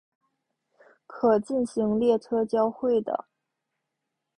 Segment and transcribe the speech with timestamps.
[1.05, 3.25] 可进行列车交会的。